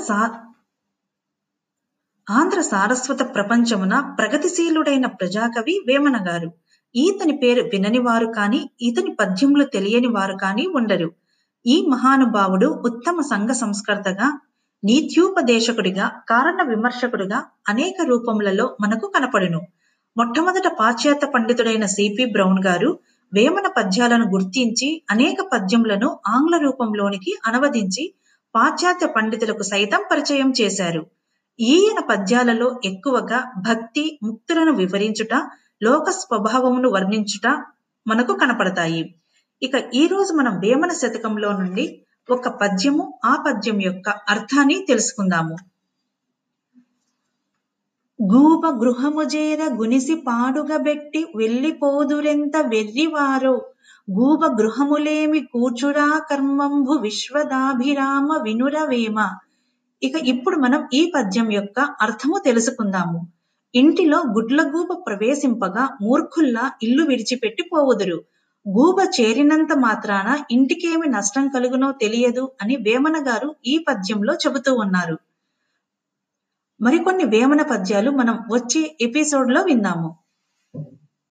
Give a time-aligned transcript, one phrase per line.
[0.00, 0.18] ఆంధ్ర సా
[2.26, 6.48] ఆంధ్ర సారస్వత ప్రపంచమున ప్రగతిశీలుడైన ప్రజాకవి వేమన గారు.
[6.94, 11.08] ఈతని పేరు వినని వారు కాని ఇతని పద్యములు తెలియని వారు కాని ఉండరు.
[11.66, 14.28] ఈ మహానుభావుడు ఉత్తమ సంఘ సంస్కర్తగా
[14.84, 19.60] నీత్యోపదేశకుడిగా కారణ విమర్శకుడిగా అనేక రూపములలో మనకు కనపడును.
[20.16, 22.90] మొట్టమొదట పాశ్చాత్య పండితుడైన సిపి బ్రౌన్ గారు
[23.32, 28.04] వేమన పద్యాలను గుర్తించి అనేక పద్యములను ఆంగ్ల రూపంలోనికి అనువదించి
[28.54, 31.06] పాశ్చాత్య పండితులకు సైతం పరిచయం చేశారు.
[31.60, 35.34] ఈయన పద్యాలలో ఎక్కువగా భక్తి ముక్తులను వివరించుట
[35.82, 37.64] లోక స్వభావమును వర్ణించుట
[38.06, 39.14] మనకు కనపడతాయి.
[39.62, 45.56] ఇక ఈ రోజు మనం వేమన శతకంలో నుండి ఒక పద్యము ఆ పద్యం యొక్క అర్థాన్ని తెలుసుకుందాము.
[48.22, 53.69] గూప గృహము చేర గునిసి పాడుగబెట్టి వెళ్ళిపోదురెంత వెర్రివారో
[54.08, 59.28] గూప గృహములేమి కూర్చురా కర్మంభు విశ్వదాభిరామ వినురవేమ.
[60.02, 63.28] ఇక ఇప్పుడు మనం ఈ పద్యం యొక్క అర్థము తెలుసుకుందాము.
[63.74, 68.24] ఇంటిలో గుడ్లగూబ ప్రవేశింపగా మూర్ఖుల్లా ఇల్లు విడిచిపెట్టి పోవుదురు.
[68.68, 75.18] గూబ చేరినంత మాత్రాన ఇంటికేమి నష్టం కలుగునో తెలియదు అని వేమన గారు ఈ పద్యంలో చెబుతూ ఉన్నారు.
[76.80, 80.19] మరికొన్ని వేమన పద్యాలు మనం వచ్చే ఎపిసోడ్లో విందాము.